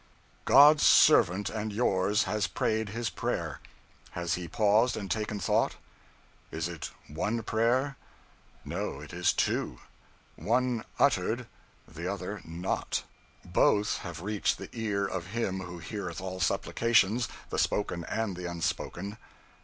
[0.45, 3.59] "God's servant and yours has prayed his prayer.
[4.13, 5.75] Has he paused and taken thought?
[6.49, 7.97] Is it one prayer?
[8.65, 9.77] No, it is two–
[10.35, 11.45] one uttered,
[11.87, 13.03] the other not.
[13.45, 18.49] Both have reached the ear of Him Who heareth all supplications, the spoken and the
[18.49, 19.17] unspoken.